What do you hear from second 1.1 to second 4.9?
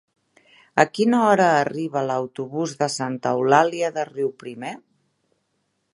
hora arriba l'autobús de Santa Eulàlia de Riuprimer?